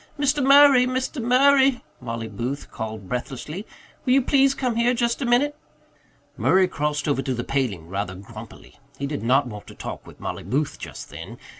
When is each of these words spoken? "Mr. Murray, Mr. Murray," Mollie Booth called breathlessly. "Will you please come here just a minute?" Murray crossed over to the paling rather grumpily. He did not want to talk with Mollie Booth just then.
"Mr. 0.17 0.43
Murray, 0.43 0.87
Mr. 0.87 1.21
Murray," 1.21 1.83
Mollie 1.99 2.27
Booth 2.27 2.71
called 2.71 3.07
breathlessly. 3.07 3.67
"Will 4.03 4.13
you 4.13 4.21
please 4.23 4.55
come 4.55 4.75
here 4.75 4.95
just 4.95 5.21
a 5.21 5.27
minute?" 5.27 5.55
Murray 6.35 6.67
crossed 6.67 7.07
over 7.07 7.21
to 7.21 7.35
the 7.35 7.43
paling 7.43 7.87
rather 7.87 8.15
grumpily. 8.15 8.79
He 8.97 9.05
did 9.05 9.21
not 9.21 9.45
want 9.45 9.67
to 9.67 9.75
talk 9.75 10.07
with 10.07 10.19
Mollie 10.19 10.41
Booth 10.41 10.79
just 10.79 11.11
then. 11.11 11.37